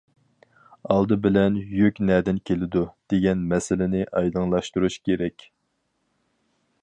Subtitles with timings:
[0.93, 2.81] ئالدى بىلەن يۈك نەدىن كېلىدۇ،
[3.13, 5.47] دېگەن مەسىلىنى ئايدىڭلاشتۇرۇش كېرەك.